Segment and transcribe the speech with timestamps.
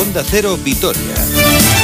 [0.00, 1.77] Onda Cero Vitoria.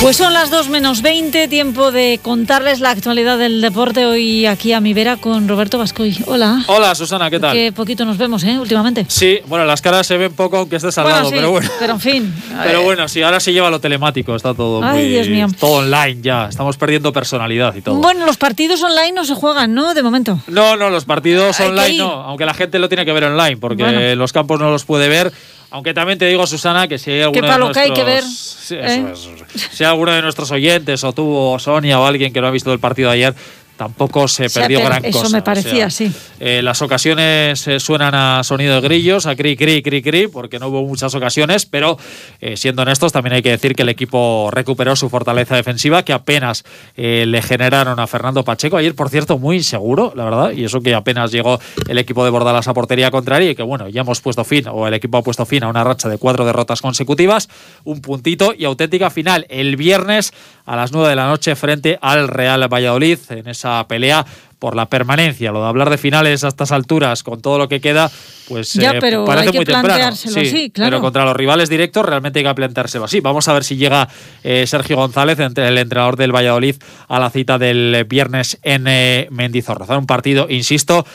[0.00, 4.72] Pues son las 2 menos 20, tiempo de contarles la actualidad del deporte hoy aquí
[4.72, 6.16] a mi vera con Roberto Vascoy.
[6.26, 6.62] Hola.
[6.68, 7.52] Hola Susana, ¿qué tal?
[7.52, 8.58] Que poquito nos vemos, ¿eh?
[8.60, 9.04] Últimamente.
[9.08, 11.68] Sí, bueno, las caras se ven poco aunque estés al Bueno, lado, sí, pero bueno.
[11.80, 12.34] Pero en fin.
[12.62, 15.46] Pero bueno, sí, ahora se lleva lo telemático, está todo Ay, muy- Dios mío.
[15.58, 17.96] todo online ya, estamos perdiendo personalidad y todo.
[17.96, 19.94] Bueno, los partidos online no se juegan, ¿no?
[19.94, 20.40] De momento.
[20.46, 23.56] No, no, los partidos Hay online no, aunque la gente lo tiene que ver online,
[23.56, 24.14] porque Bueno.
[24.14, 25.32] los campos no los puede ver.
[25.70, 28.22] Aunque también te digo, Susana, que si hay alguno de lo que hay que ver,
[28.24, 29.12] nuestros- Sí, ¿eh?
[29.12, 29.70] es.
[29.76, 32.50] Si hay alguno de nuestros oyentes, o tú, o Sonia, o alguien que no ha
[32.50, 33.34] visto el partido ayer,
[33.78, 35.32] tampoco se sea, perdió pero gran eso cosa.
[35.32, 36.12] me o parecía, sea, sí.
[36.40, 40.58] eh, las ocasiones eh, suenan a sonido de grillos, a cri, cri, cri, cri, porque
[40.58, 41.96] no hubo muchas ocasiones, pero
[42.40, 46.12] eh, siendo honestos, también hay que decir que el equipo recuperó su fortaleza defensiva, que
[46.12, 46.64] apenas
[46.96, 48.76] eh, le generaron a Fernando Pacheco.
[48.76, 52.30] Ayer, por cierto, muy inseguro, la verdad, y eso que apenas llegó el equipo de
[52.30, 55.22] Bordalas a portería contraria, y que bueno, ya hemos puesto fin, o el equipo ha
[55.22, 57.48] puesto fin a una racha de cuatro derrotas consecutivas,
[57.84, 60.32] un puntito y auténtica final el viernes
[60.66, 64.24] a las nueve de la noche frente al Real Valladolid en esa pelea
[64.58, 65.52] por la permanencia.
[65.52, 68.10] Lo de hablar de finales a estas alturas, con todo lo que queda,
[68.48, 70.06] pues Ya, eh, pero parece hay que muy temprano.
[70.06, 70.90] así, claro.
[70.90, 73.20] Pero contra los rivales directos realmente hay que planteárselo así.
[73.20, 74.08] Vamos a ver si llega
[74.42, 79.28] eh, Sergio González, entre el entrenador del Valladolid, a la cita del viernes en eh,
[79.30, 79.96] Mendizorroza.
[79.96, 81.06] Un partido, insisto,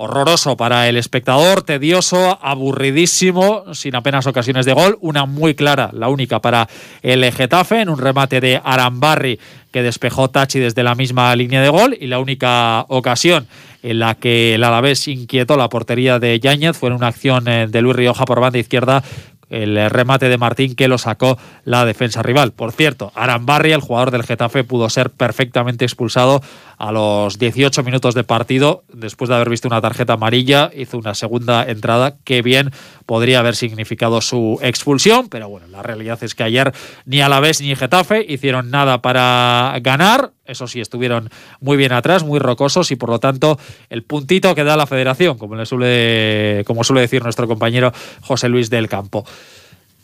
[0.00, 4.96] horroroso para el espectador, tedioso, aburridísimo, sin apenas ocasiones de gol.
[5.00, 6.68] Una muy clara, la única para
[7.02, 9.40] el Getafe, en un remate de Arambarri
[9.72, 11.96] que despejó Tachi desde la misma línea de gol.
[12.00, 13.48] Y la única ocasión
[13.82, 17.66] en la que el Alavés inquietó la portería de Yáñez fue en una acción eh,
[17.68, 19.02] de Luis Rioja por banda izquierda
[19.50, 22.52] el eh, remate de Martín que lo sacó la defensa rival.
[22.52, 26.42] Por cierto, Arambarri, el jugador del Getafe, pudo ser perfectamente expulsado
[26.78, 30.70] a los 18 minutos de partido después de haber visto una tarjeta amarilla.
[30.74, 32.70] Hizo una segunda entrada que bien
[33.04, 36.72] podría haber significado su expulsión, pero bueno, la realidad es que ayer
[37.04, 40.30] ni Alavés ni Getafe hicieron nada para ganar.
[40.46, 41.30] Eso sí, estuvieron
[41.60, 43.58] muy bien atrás, muy rocosos y por lo tanto
[43.90, 47.92] el puntito que da la federación, como, le suele, como suele decir nuestro compañero
[48.22, 49.26] José Luis del Campo.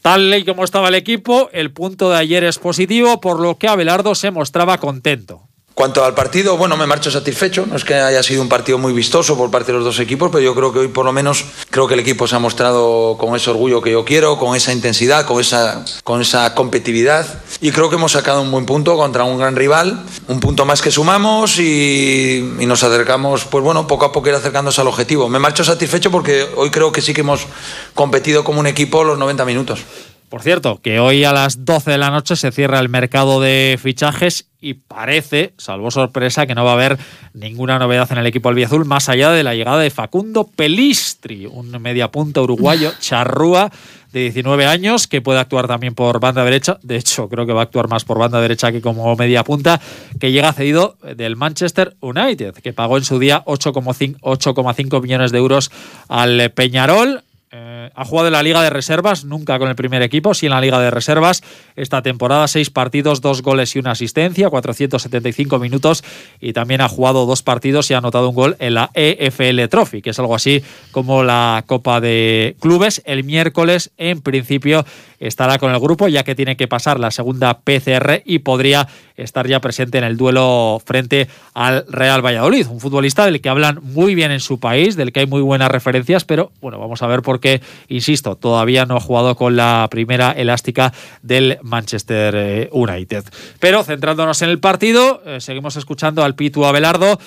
[0.02, 3.68] Tal y como estaba el equipo, el punto de ayer es positivo, por lo que
[3.68, 5.48] Abelardo se mostraba contento.
[5.74, 7.66] Cuanto al partido, bueno, me marcho satisfecho.
[7.66, 10.30] No es que haya sido un partido muy vistoso por parte de los dos equipos,
[10.30, 13.16] pero yo creo que hoy por lo menos creo que el equipo se ha mostrado
[13.18, 17.26] con ese orgullo que yo quiero, con esa intensidad, con esa, con esa competitividad.
[17.60, 20.80] Y creo que hemos sacado un buen punto contra un gran rival, un punto más
[20.80, 25.28] que sumamos y, y nos acercamos, pues bueno, poco a poco ir acercándose al objetivo.
[25.28, 27.48] Me marcho satisfecho porque hoy creo que sí que hemos
[27.94, 29.80] competido como un equipo los 90 minutos.
[30.28, 33.78] Por cierto, que hoy a las 12 de la noche se cierra el mercado de
[33.80, 36.98] fichajes y parece, salvo sorpresa, que no va a haber
[37.34, 41.70] ninguna novedad en el equipo albiazul más allá de la llegada de Facundo Pelistri, un
[41.82, 43.70] mediapunta uruguayo charrúa
[44.14, 46.78] de 19 años que puede actuar también por banda derecha.
[46.82, 49.80] De hecho, creo que va a actuar más por banda derecha que como media punta,
[50.18, 55.38] que llega cedido del Manchester United, que pagó en su día 8,5 8,5 millones de
[55.38, 55.70] euros
[56.08, 57.22] al Peñarol.
[57.56, 60.50] Eh, ha jugado en la Liga de Reservas, nunca con el primer equipo, sí en
[60.50, 61.40] la Liga de Reservas.
[61.76, 66.02] Esta temporada, seis partidos, dos goles y una asistencia, 475 minutos.
[66.40, 70.02] Y también ha jugado dos partidos y ha anotado un gol en la EFL Trophy,
[70.02, 73.02] que es algo así como la Copa de Clubes.
[73.06, 74.84] El miércoles, en principio,
[75.18, 79.46] estará con el grupo, ya que tiene que pasar la segunda PCR y podría estar
[79.46, 82.66] ya presente en el duelo frente al Real Valladolid.
[82.68, 85.70] Un futbolista del que hablan muy bien en su país, del que hay muy buenas
[85.70, 89.86] referencias, pero bueno, vamos a ver por qué, insisto, todavía no ha jugado con la
[89.90, 90.92] primera elástica
[91.22, 93.24] del Manchester eh, United.
[93.60, 97.18] Pero centrándonos en el partido, eh, seguimos escuchando al Pitu Abelardo.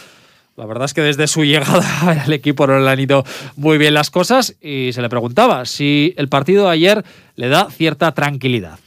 [0.58, 1.86] La verdad es que desde su llegada
[2.26, 3.24] al equipo no le han ido
[3.56, 7.68] muy bien las cosas y se le preguntaba si el partido de ayer le da
[7.70, 8.80] cierta tranquilidad.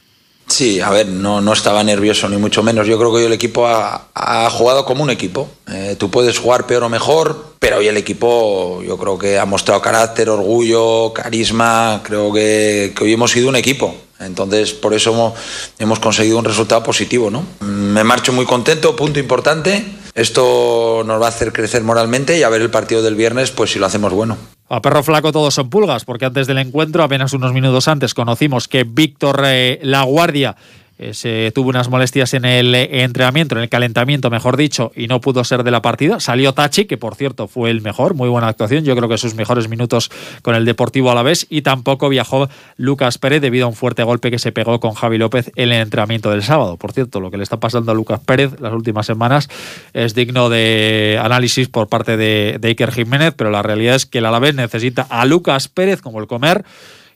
[0.47, 2.87] Sí, a ver, no, no estaba nervioso ni mucho menos.
[2.87, 5.49] Yo creo que hoy el equipo ha, jugado como un equipo.
[5.71, 9.45] Eh, tú puedes jugar peor o mejor, pero hoy el equipo yo creo que ha
[9.45, 12.01] mostrado carácter, orgullo, carisma.
[12.03, 13.95] Creo que, que hoy hemos sido un equipo.
[14.19, 15.33] Entonces, por eso hemos,
[15.79, 17.45] hemos conseguido un resultado positivo, ¿no?
[17.61, 20.00] Me marcho muy contento, punto importante.
[20.13, 23.71] Esto nos va a hacer crecer moralmente y a ver el partido del viernes, pues
[23.71, 24.37] si lo hacemos bueno.
[24.69, 28.67] A perro flaco todos son pulgas, porque antes del encuentro, apenas unos minutos antes, conocimos
[28.67, 30.80] que Víctor eh, Laguardia eh,
[31.13, 35.43] se tuvo unas molestias en el entrenamiento, en el calentamiento, mejor dicho, y no pudo
[35.43, 36.19] ser de la partida.
[36.19, 39.35] Salió Tachi, que por cierto fue el mejor, muy buena actuación, yo creo que sus
[39.35, 40.11] mejores minutos
[40.41, 44.03] con el Deportivo a la vez, y tampoco viajó Lucas Pérez debido a un fuerte
[44.03, 46.77] golpe que se pegó con Javi López en el entrenamiento del sábado.
[46.77, 49.49] Por cierto, lo que le está pasando a Lucas Pérez las últimas semanas
[49.93, 54.19] es digno de análisis por parte de, de Iker Jiménez, pero la realidad es que
[54.19, 56.63] el Alavés necesita a Lucas Pérez como el comer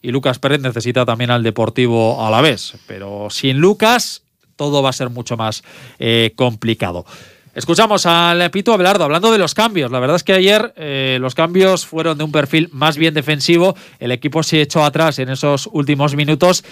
[0.06, 2.76] y Lucas Pérez necesita también al Deportivo a la vez.
[2.86, 4.22] Pero sin Lucas
[4.56, 5.64] todo va a ser mucho más
[5.98, 7.06] eh, complicado.
[7.56, 9.90] Escuchamos al Pito Abelardo hablando de los cambios.
[9.90, 13.76] La verdad es que ayer eh, los cambios fueron de un perfil más bien defensivo.
[14.00, 16.64] El equipo se echó atrás en esos últimos minutos.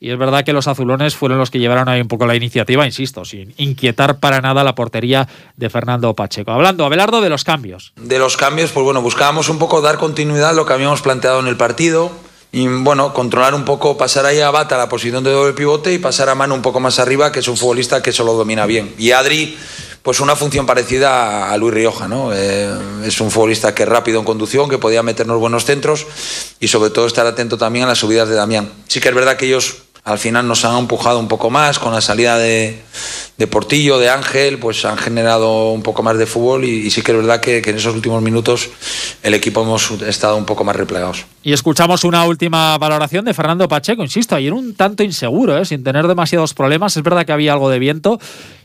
[0.00, 2.86] Y es verdad que los azulones fueron los que llevaron ahí un poco la iniciativa,
[2.86, 6.50] insisto, sin inquietar para nada la portería de Fernando Pacheco.
[6.50, 7.92] Hablando, Abelardo, de los cambios.
[7.96, 11.38] De los cambios, pues bueno, buscábamos un poco dar continuidad a lo que habíamos planteado
[11.38, 15.30] en el partido y bueno, controlar un poco, pasar ahí a Bata la posición de
[15.30, 18.10] doble pivote y pasar a Mano un poco más arriba, que es un futbolista que
[18.10, 18.94] eso lo domina bien.
[18.98, 19.56] Y Adri
[20.02, 22.32] pues una función parecida a Luis Rioja, ¿no?
[22.32, 22.72] Eh,
[23.04, 26.06] es un futbolista que es rápido en conducción, que podía meternos buenos centros
[26.58, 28.72] y sobre todo estar atento también a las subidas de Damián.
[28.88, 31.92] Sí que es verdad que ellos al final nos han empujado un poco más con
[31.92, 32.78] la salida de,
[33.50, 37.18] Portillo, de Ángel, pues han generado un poco más de fútbol y, sí que es
[37.18, 38.68] verdad que, que, en esos últimos minutos
[39.22, 41.24] el equipo hemos estado un poco más replegados.
[41.42, 45.64] Y escuchamos una última valoración de Fernando Pacheco, insisto, ayer un tanto inseguro, ¿eh?
[45.64, 48.18] sin tener demasiados problemas, es verdad que había algo de viento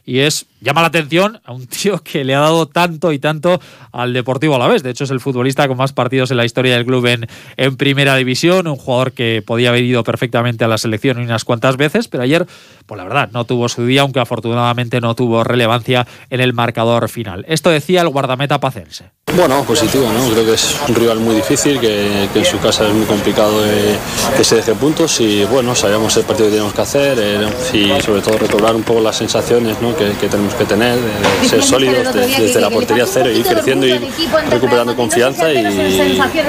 [0.06, 3.60] y es llama la atención a un tío que le ha dado tanto y tanto
[3.92, 4.84] al Deportivo a la vez.
[4.84, 7.78] De hecho, es el futbolista con más partidos en la historia del club en, en
[7.78, 12.08] primera división, un jugador que podía haber ido perfectamente a la selección unas cuantas veces,
[12.08, 12.48] pero ayer,
[12.86, 17.10] pues la verdad, no tuvo su día, aunque afortunadamente no tuvo relevancia en el marcador
[17.10, 17.46] final.
[17.48, 19.12] Esto decía el guardameta pacense.
[19.36, 20.30] Bueno, positivo, ¿no?
[20.32, 23.62] Creo que es un rival muy difícil, que, que en su casa es muy complicado
[24.36, 28.02] que se deje puntos y bueno, sabíamos el partido que teníamos que hacer eh, y
[28.02, 29.95] sobre todo recobrar un poco las sensaciones ¿no?
[29.96, 30.98] Que, que, tenemos que tener,
[31.48, 34.00] ser sólidos de, desde la portería cero, ir creciendo y
[34.50, 35.58] recuperando confianza y,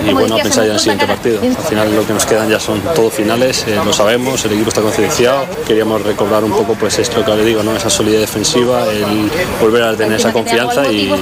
[0.08, 1.40] y, bueno, pensar ya en el siguiente partido.
[1.42, 4.68] Al final lo que nos quedan ya son todos finales, eh, lo sabemos, el equipo
[4.68, 7.74] está concienciado, queríamos recobrar un poco pues esto que le digo, ¿no?
[7.76, 11.12] esa solidez defensiva, el volver a tener esa confianza y,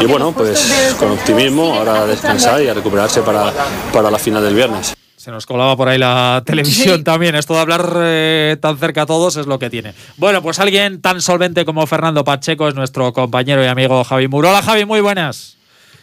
[0.00, 3.52] y bueno, pues con optimismo, ahora a descansar y a recuperarse para,
[3.92, 4.94] para la final del viernes.
[5.20, 7.04] Se nos colaba por ahí la televisión sí.
[7.04, 7.34] también.
[7.34, 9.92] Esto de hablar eh, tan cerca a todos es lo que tiene.
[10.16, 14.48] Bueno, pues alguien tan solvente como Fernando Pacheco es nuestro compañero y amigo Javi Muro.
[14.48, 15.58] Hola Javi, muy buenas.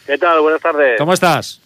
[0.06, 0.40] ¿Qué tal?
[0.40, 0.98] Buenas tardes.
[0.98, 1.60] ¿Cómo estás?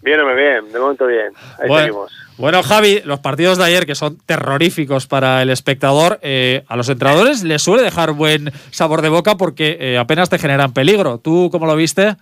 [0.00, 0.72] Bien, hombre, bien.
[0.72, 1.30] De momento bien.
[1.58, 2.12] Ahí bueno, seguimos.
[2.38, 6.88] Bueno, Javi, los partidos de ayer que son terroríficos para el espectador, eh, a los
[6.88, 11.18] entrenadores les suele dejar buen sabor de boca porque eh, apenas te generan peligro.
[11.18, 12.16] ¿Tú cómo lo viste?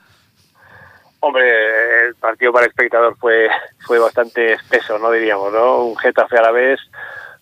[1.26, 3.48] Hombre, el partido para espectador fue,
[3.80, 5.10] fue bastante espeso, ¿no?
[5.10, 5.84] Diríamos, ¿no?
[5.84, 6.78] Un Getafe a la vez,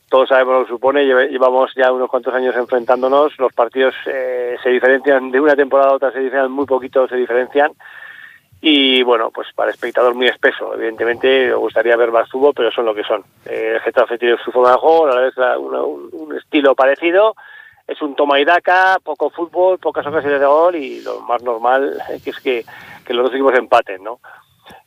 [0.09, 4.71] todos sabemos lo que supone, llevamos ya unos cuantos años enfrentándonos, los partidos eh, se
[4.71, 7.73] diferencian de una temporada a otra, se diferencian muy poquito, se diferencian,
[8.63, 12.87] y bueno, pues para espectador muy espeso, evidentemente me gustaría ver más fútbol, pero son
[12.87, 13.23] lo que son.
[13.45, 17.35] Eh, el Getafe tiene su forma de juego, a la vez un, un estilo parecido,
[17.87, 21.99] es un toma y daca, poco fútbol, pocas ocasiones de gol y lo más normal
[22.25, 22.65] es que,
[23.07, 24.21] que los dos equipos empaten, ¿no?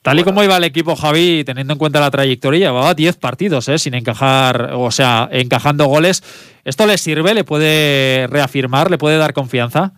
[0.01, 3.67] Tal y como iba el equipo, Javi, teniendo en cuenta la trayectoria, llevaba 10 partidos
[3.67, 3.77] ¿eh?
[3.77, 6.23] sin encajar, o sea, encajando goles.
[6.63, 7.33] ¿Esto le sirve?
[7.33, 8.89] ¿Le puede reafirmar?
[8.89, 9.91] ¿Le puede dar confianza?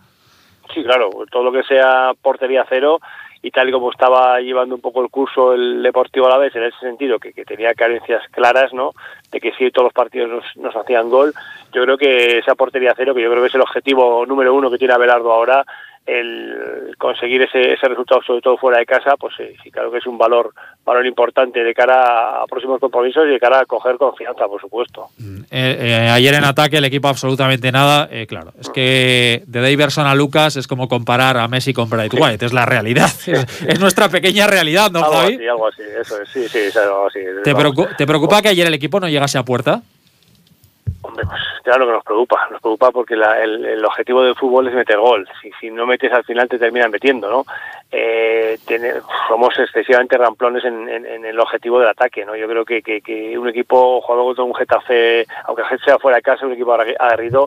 [0.74, 3.00] Sí, claro, todo lo que sea portería cero
[3.42, 6.54] y tal y como estaba llevando un poco el curso el Deportivo a la vez
[6.56, 8.92] en ese sentido, que, que tenía carencias claras, ¿no?
[9.32, 11.32] De que si todos los partidos nos, nos, hacían gol,
[11.72, 14.70] yo creo que esa portería cero, que yo creo que es el objetivo número uno
[14.70, 15.64] que tiene Abelardo ahora,
[16.10, 19.98] el conseguir ese, ese resultado, sobre todo fuera de casa, pues sí, sí, claro que
[19.98, 20.52] es un valor,
[20.84, 25.08] valor importante de cara a próximos compromisos y de cara a coger confianza, por supuesto.
[25.18, 30.06] Eh, eh, ayer en ataque el equipo absolutamente nada, eh, claro, es que de Daverson
[30.06, 33.80] a Lucas es como comparar a Messi con Bright White, es la realidad, es, es,
[33.80, 35.34] nuestra pequeña realidad, ¿no, algo Javi?
[35.36, 37.20] Así, algo así, eso es, sí, sí, es algo así.
[37.44, 39.82] ¿Te, preocupa, ¿Te preocupa que ayer el equipo no llegase a puerta?
[41.02, 44.66] Hombre, pues claro que nos preocupa, nos preocupa porque la, el, el, objetivo del fútbol
[44.66, 45.28] es meter gol.
[45.40, 47.44] Si, si no metes al final te terminan metiendo, ¿no?
[47.92, 52.34] Eh, tener, somos excesivamente ramplones en, en, en, el objetivo del ataque, ¿no?
[52.34, 56.22] Yo creo que, que, que un equipo jugando contra un Getafe, aunque sea fuera de
[56.22, 57.46] casa, un equipo aguerrido,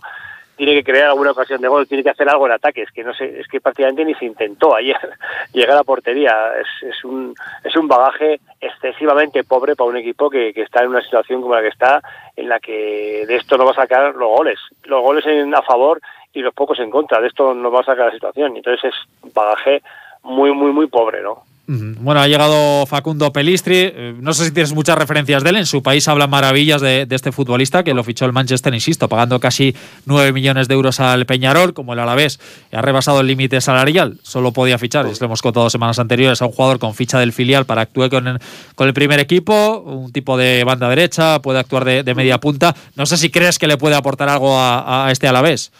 [0.56, 3.04] tiene que crear alguna ocasión de gol, tiene que hacer algo en ataque, es que
[3.04, 4.98] no sé, es que prácticamente ni se intentó ayer
[5.54, 7.34] llegar a portería, es, es un
[7.64, 11.56] es un bagaje excesivamente pobre para un equipo que, que está en una situación como
[11.56, 12.02] la que está,
[12.36, 15.62] en la que de esto no va a sacar los goles, los goles en, a
[15.62, 16.00] favor
[16.34, 18.96] y los pocos en contra, de esto no va a sacar la situación, entonces es
[19.24, 19.82] un bagaje
[20.24, 21.44] muy muy muy pobre, ¿no?
[21.66, 23.76] Bueno, ha llegado Facundo Pelistri.
[23.78, 25.56] Eh, no sé si tienes muchas referencias de él.
[25.56, 29.40] En su país hablan maravillas de, este futbolista que lo fichó el Manchester, insisto, pagando
[29.40, 29.74] casi
[30.06, 32.42] 9 millones de euros al Peñarol, como el Alavés
[32.74, 34.18] ha rebasado el límite salarial.
[34.24, 37.32] Solo podía fichar, y lo hemos contado semanas anteriores, a un jugador con ficha del
[37.32, 42.14] filial para actuar con, el primer equipo, un tipo de banda derecha, puede actuar de,
[42.14, 42.76] media punta.
[42.96, 45.72] No sé si crees que le puede aportar algo a, a este Alavés.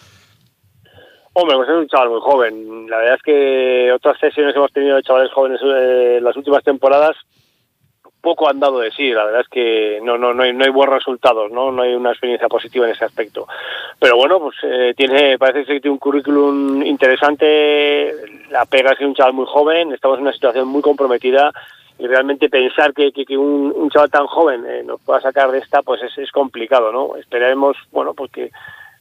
[1.36, 2.88] Hombre, pues es un chaval muy joven.
[2.88, 6.62] La verdad es que otras sesiones hemos tenido de chavales jóvenes en eh, las últimas
[6.62, 7.16] temporadas
[8.20, 9.10] poco han dado de sí.
[9.10, 11.94] La verdad es que no no no hay, no hay buenos resultados, no no hay
[11.94, 13.46] una experiencia positiva en ese aspecto.
[14.00, 18.12] Pero bueno, pues eh, tiene parece que tiene un currículum interesante.
[18.50, 19.92] La pega es que es un chaval muy joven.
[19.92, 21.52] Estamos en una situación muy comprometida
[21.98, 25.82] y realmente pensar que, que, un, chaval tan joven eh, nos pueda sacar de esta,
[25.82, 27.14] pues es, es complicado, ¿no?
[27.16, 28.50] Esperaremos, bueno, pues que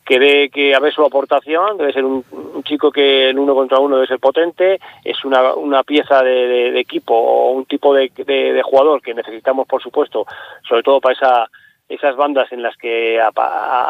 [0.05, 2.23] que ve que a ver su aportación, debe ser un,
[2.63, 7.13] chico que en uno contra uno debe ser potente, es una, una pieza de, equipo
[7.13, 10.25] o un tipo de, de, jugador que necesitamos, por supuesto,
[10.67, 11.49] sobre todo para esa,
[11.89, 13.31] esas bandas en las que a,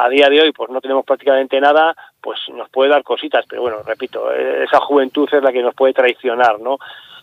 [0.04, 3.62] a, día de hoy pues no tenemos prácticamente nada, pues nos puede dar cositas, pero
[3.62, 6.78] bueno, repito, esa juventud es la que nos puede traicionar, ¿no?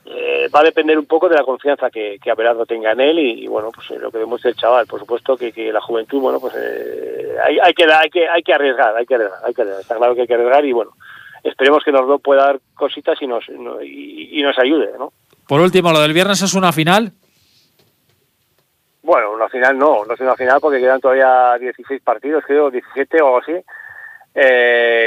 [0.04, 3.18] Eh, va a depender un poco de la confianza que, que Abelardo tenga en él
[3.18, 4.86] y, bueno, pues eh, lo que demuestre el chaval.
[4.86, 8.42] Por supuesto que, que la juventud, bueno, pues eh, hay, hay, que, hay, que, hay
[8.42, 9.82] que arriesgar, hay que arriesgar, hay que arriesgar.
[9.82, 10.92] Está claro que hay que arriesgar y bueno,
[11.44, 15.12] esperemos que nos pueda dar cositas y nos, y, nos ayude, ¿no?
[15.46, 17.12] Por último, lo del viernes es una final.
[19.02, 23.20] Bueno, una final no, no es una final porque quedan todavía 16 partidos, creo, 17
[23.20, 23.52] o algo así.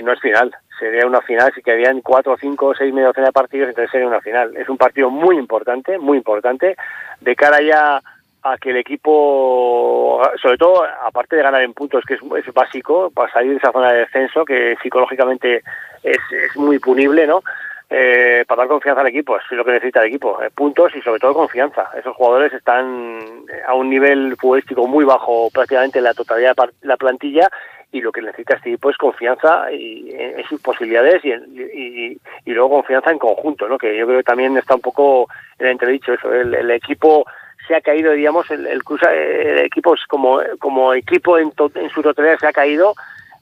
[0.03, 0.51] no es final
[0.83, 4.55] sería una final, si quedarían cuatro, cinco, seis medio de partidos, entonces sería una final.
[4.57, 6.75] Es un partido muy importante, muy importante,
[7.21, 8.01] de cara ya
[8.45, 13.31] a que el equipo, sobre todo, aparte de ganar en puntos, que es, básico, para
[13.31, 15.63] salir de esa zona de descenso, que psicológicamente
[16.03, 17.41] es, es muy punible, ¿no?
[17.89, 21.01] Eh, para dar confianza al equipo, es lo que necesita el equipo, eh, puntos y
[21.01, 21.89] sobre todo confianza.
[21.97, 26.97] Esos jugadores están a un nivel futbolístico muy bajo prácticamente en la totalidad de la
[26.97, 27.49] plantilla
[27.93, 32.19] y lo que necesita este equipo es confianza y, en, sus posibilidades y, y,
[32.51, 33.77] luego confianza en conjunto, ¿no?
[33.77, 35.27] que yo creo que también está un poco
[35.59, 37.23] en el entredicho eso, el, equipo
[37.67, 42.39] se ha caído, digamos, el, el, el equipo como, como equipo en, en su totalidad
[42.39, 42.95] se ha caído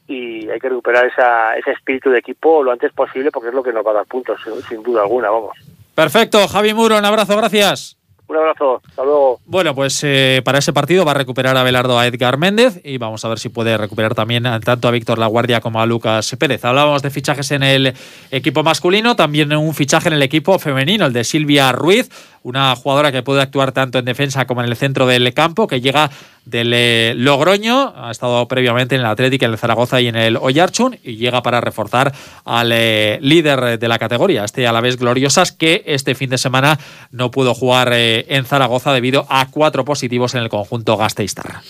[0.07, 3.63] y hay que recuperar esa, ese espíritu de equipo lo antes posible porque es lo
[3.63, 5.57] que nos va a dar puntos, sin duda alguna, vamos.
[5.95, 7.97] Perfecto, Javi Muro, un abrazo, gracias.
[8.31, 9.41] Un abrazo, hasta luego.
[9.45, 12.97] Bueno, pues eh, para ese partido va a recuperar a Belardo a Edgar Méndez y
[12.97, 16.63] vamos a ver si puede recuperar también tanto a Víctor Laguardia como a Lucas Pérez.
[16.63, 17.93] Hablábamos de fichajes en el
[18.31, 22.09] equipo masculino, también un fichaje en el equipo femenino, el de Silvia Ruiz,
[22.43, 25.81] una jugadora que puede actuar tanto en defensa como en el centro del campo, que
[25.81, 26.09] llega
[26.45, 30.37] del eh, Logroño, ha estado previamente en el Atlético, en el Zaragoza y en el
[30.37, 32.13] Oyarchun, y llega para reforzar
[32.45, 36.37] al eh, líder de la categoría, este a la vez Gloriosas, que este fin de
[36.37, 36.79] semana
[37.11, 41.61] no pudo jugar eh, en Zaragoza debido a cuatro positivos en el conjunto Gasteiztarra.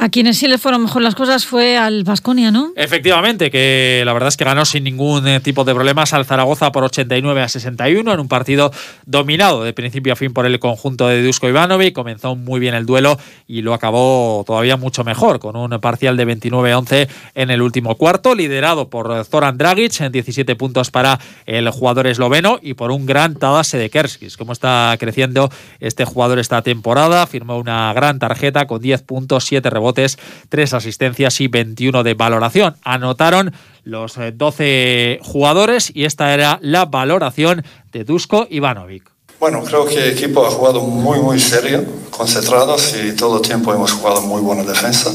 [0.00, 2.70] A quienes sí le fueron mejor las cosas fue al Vasconia, ¿no?
[2.76, 6.84] Efectivamente, que la verdad es que ganó sin ningún tipo de problemas al Zaragoza por
[6.84, 8.70] 89 a 61 en un partido
[9.06, 11.94] dominado de principio a fin por el conjunto de Dusko Ivanovic.
[11.94, 13.97] Comenzó muy bien el duelo y lo acabó
[14.46, 18.88] todavía mucho mejor, con un parcial de 29 a 11 en el último cuarto, liderado
[18.88, 23.72] por Zoran Dragic en 17 puntos para el jugador esloveno y por un gran Tadas
[23.72, 24.36] de Kerskis.
[24.36, 25.50] Cómo está creciendo
[25.80, 31.40] este jugador esta temporada, firmó una gran tarjeta con 10 puntos, 7 rebotes tres asistencias
[31.40, 32.76] y 21 de valoración.
[32.82, 33.52] Anotaron
[33.84, 39.17] los 12 eh, jugadores y esta era la valoración de Dusko Ivanovic.
[39.40, 43.72] Bueno, creo que el equipo ha jugado muy, muy serio, concentrados y todo el tiempo
[43.72, 45.12] hemos jugado muy buena defensa,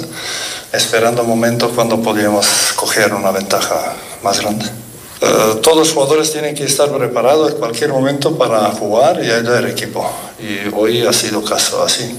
[0.72, 4.66] esperando momentos cuando podíamos coger una ventaja más grande.
[5.20, 9.58] Eh, todos los jugadores tienen que estar preparados en cualquier momento para jugar y ayudar
[9.58, 10.10] al equipo.
[10.40, 12.18] Y hoy ha sido caso así.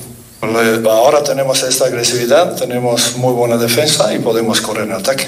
[0.86, 5.26] Ahora tenemos esta agresividad, tenemos muy buena defensa y podemos correr en ataque.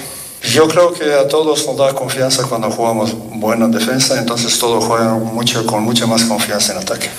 [0.53, 5.23] Yo creo que a todos nos da confianza cuando jugamos buena defensa, entonces todos juegan
[5.23, 7.11] mucho, con mucha más confianza en ataque.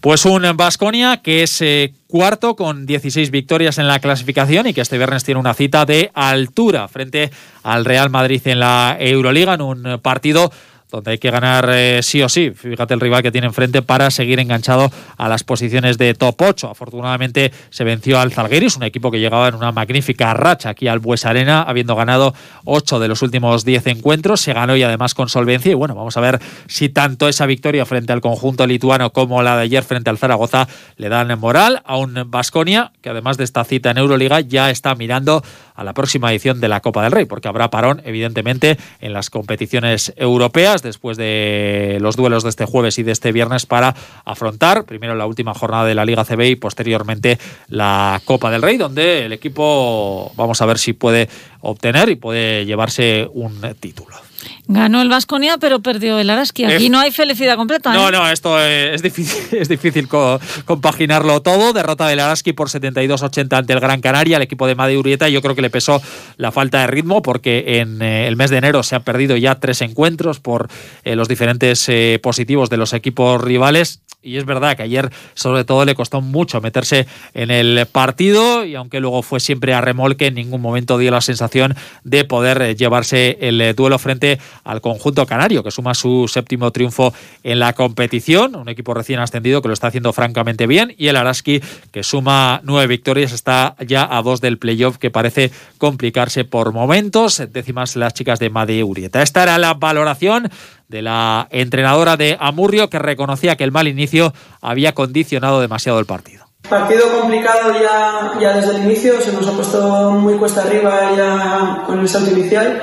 [0.00, 4.80] Pues un Vasconia que es eh, cuarto con 16 victorias en la clasificación y que
[4.80, 7.32] este viernes tiene una cita de altura frente
[7.64, 10.52] al Real Madrid en la Euroliga en un partido
[10.90, 12.50] donde hay que ganar eh, sí o sí.
[12.50, 16.70] Fíjate el rival que tiene enfrente para seguir enganchado a las posiciones de top 8.
[16.70, 20.98] Afortunadamente se venció al Zalgiris, un equipo que llegaba en una magnífica racha aquí al
[20.98, 24.40] Bues Arena, habiendo ganado 8 de los últimos 10 encuentros.
[24.40, 25.70] Se ganó y además con solvencia.
[25.70, 29.56] Y bueno, vamos a ver si tanto esa victoria frente al conjunto lituano como la
[29.56, 33.64] de ayer frente al Zaragoza le dan moral a un Vasconia que además de esta
[33.64, 35.42] cita en Euroliga ya está mirando
[35.78, 39.30] a la próxima edición de la Copa del Rey, porque habrá parón, evidentemente, en las
[39.30, 43.94] competiciones europeas después de los duelos de este jueves y de este viernes para
[44.24, 48.76] afrontar primero la última jornada de la Liga CB y posteriormente la Copa del Rey,
[48.76, 51.28] donde el equipo vamos a ver si puede
[51.60, 54.27] obtener y puede llevarse un título.
[54.66, 56.64] Ganó el Vasconia, pero perdió el Araski.
[56.64, 57.92] Aquí no hay felicidad completa.
[57.92, 58.12] No, ¿eh?
[58.12, 60.08] no, esto es difícil, es difícil
[60.64, 61.72] compaginarlo todo.
[61.72, 65.28] Derrota del Araski por 72-80 ante el Gran Canaria, el equipo de Madi Urieta.
[65.28, 66.02] Yo creo que le pesó
[66.36, 69.56] la falta de ritmo porque en eh, el mes de enero se han perdido ya
[69.56, 70.68] tres encuentros por
[71.04, 71.90] eh, los diferentes
[72.22, 76.60] positivos de los equipos rivales y es verdad que ayer sobre todo le costó mucho
[76.60, 81.10] meterse en el partido y aunque luego fue siempre a remolque, en ningún momento dio
[81.10, 84.27] la sensación de poder eh, llevarse el eh, duelo frente
[84.64, 89.62] al conjunto canario, que suma su séptimo triunfo en la competición, un equipo recién ascendido
[89.62, 94.06] que lo está haciendo francamente bien, y el Araski, que suma nueve victorias, está ya
[94.10, 99.22] a dos del playoff, que parece complicarse por momentos, décimas las chicas de Made Urieta.
[99.22, 100.50] Esta era la valoración
[100.88, 106.06] de la entrenadora de Amurrio que reconocía que el mal inicio había condicionado demasiado el
[106.06, 106.46] partido.
[106.68, 111.82] Partido complicado ya, ya desde el inicio, se nos ha puesto muy cuesta arriba ya
[111.86, 112.82] con el salto inicial.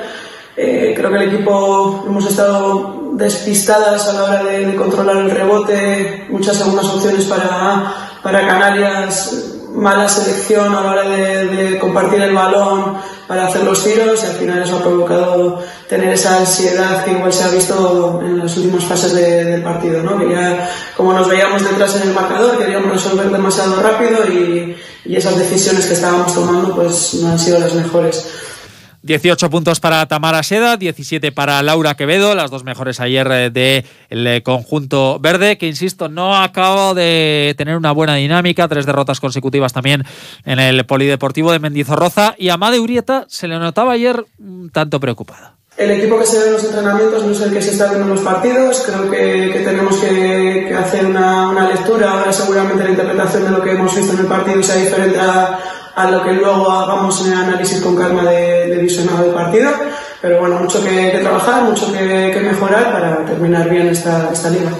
[0.56, 6.26] Eh, creo que el equipo hemos estado despistadas a la hora de, controlar el rebote,
[6.30, 12.96] muchas segundas opciones para, para Canarias, mala selección a la hora de, compartir el balón
[13.26, 17.32] para hacer los tiros y al final eso ha provocado tener esa ansiedad que igual
[17.32, 20.18] se ha visto en las últimas fases del partido, ¿no?
[20.18, 25.16] que ya como nos veíamos detrás en el marcador queríamos resolver demasiado rápido y, y
[25.16, 28.26] esas decisiones que estábamos tomando pues no han sido las mejores.
[29.06, 34.26] 18 puntos para Tamara Seda, 17 para Laura Quevedo, las dos mejores ayer eh, del
[34.26, 39.72] eh, conjunto verde, que insisto, no acabo de tener una buena dinámica, tres derrotas consecutivas
[39.72, 40.02] también
[40.44, 44.98] en el Polideportivo de Mendizorroza y a Made Urieta se le notaba ayer un tanto
[44.98, 45.54] preocupada.
[45.76, 48.06] El equipo que se ve en los entrenamientos no es el que se está viendo
[48.06, 48.82] en los partidos.
[48.86, 52.12] Creo que, tenemos que, hacer una, una, lectura.
[52.12, 55.58] Ahora seguramente la interpretación de lo que hemos visto en el partido sea diferente a,
[55.96, 59.70] a lo que luego hagamos en el análisis con calma de, de visionado del partido.
[60.20, 64.72] Pero bueno, mucho que, trabajar, mucho que, mejorar para terminar bien esta, esta liga.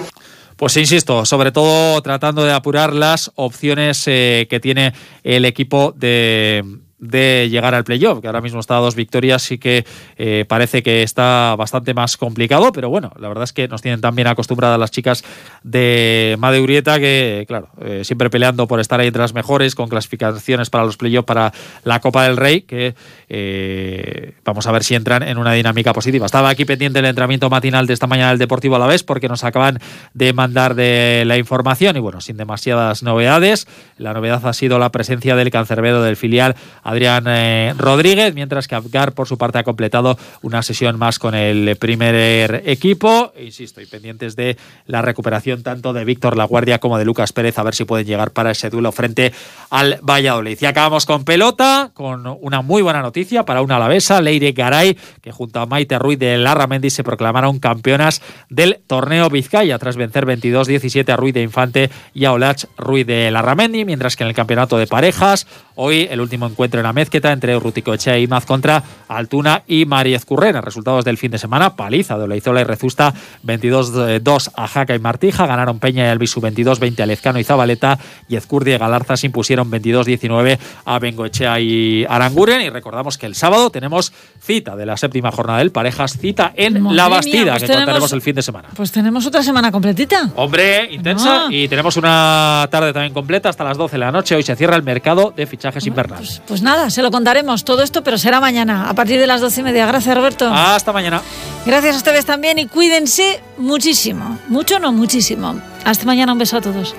[0.55, 4.93] Pues insisto, sobre todo tratando de apurar las opciones eh, que tiene
[5.23, 6.63] el equipo de,
[6.99, 9.85] de llegar al playoff, que ahora mismo está a dos victorias y que
[10.17, 14.01] eh, parece que está bastante más complicado, pero bueno, la verdad es que nos tienen
[14.01, 15.23] tan bien acostumbradas las chicas
[15.63, 20.69] de Madeurieta que, claro, eh, siempre peleando por estar ahí entre las mejores, con clasificaciones
[20.71, 22.95] para los playoffs para la Copa del Rey, que
[23.29, 26.25] eh, vamos a ver si entran en una dinámica positiva.
[26.25, 29.27] Estaba aquí pendiente el entrenamiento matinal de esta mañana del Deportivo a la vez, porque
[29.27, 29.79] nos acaban
[30.13, 33.67] de mandar de la información y bueno, sin demasiadas novedades.
[33.97, 36.55] La novedad ha sido la presencia del cancerbero del filial
[36.87, 41.35] Adrián eh, Rodríguez, mientras que Abgar, por su parte, ha completado una sesión más con
[41.35, 43.33] el primer equipo.
[43.37, 47.63] Insisto, y pendientes de la recuperación tanto de Víctor Laguardia como de Lucas Pérez, a
[47.63, 49.33] ver si pueden llegar para ese duelo frente
[49.69, 50.57] al Valladolid.
[50.61, 55.33] Y acabamos con pelota, con una muy buena noticia para una alavesa, Leire Garay, que
[55.33, 61.09] junto a Maite Ruiz de Larramendi se proclamaron campeonas del torneo Vizcaya, tras vencer 22-17
[61.09, 64.77] a Ruiz de Infante y a Olach Ruiz de Larramendi, mientras que en el campeonato
[64.77, 69.63] de parejas, hoy el último encuentro en la mezqueta entre Ruticoechea y Maz contra Altuna
[69.67, 70.61] y Mariez Currena.
[70.61, 73.13] Resultados del fin de semana, paliza de Oleizola y Rezusta,
[73.45, 78.35] 22-2 a Jaca y Martija, ganaron Peña y Albisu 22-20 a Lezcano y Zabaleta, y
[78.35, 82.61] Ezcurdi y Galarza se impusieron 22-19 a Bengoechea y Aranguren.
[82.61, 86.95] Y recordamos que el sábado tenemos cita de la séptima jornada del Parejas, cita en
[86.95, 88.69] La Bastida, pues que contaremos el fin de semana.
[88.75, 90.31] Pues tenemos otra semana completita.
[90.35, 94.35] Hombre, intensa, y tenemos una tarde también completa hasta las 12 de la noche.
[94.35, 96.41] Hoy se cierra el mercado de fichajes invernales.
[96.45, 99.39] Pues, pues nada, se lo contaremos todo esto, pero será mañana, a partir de las
[99.39, 99.85] doce y media.
[99.85, 100.51] Gracias, Roberto.
[100.53, 101.21] Hasta mañana.
[101.65, 104.37] Gracias a ustedes también y cuídense muchísimo.
[104.49, 105.59] Mucho, no muchísimo.
[105.85, 106.93] Hasta mañana, un beso a todos.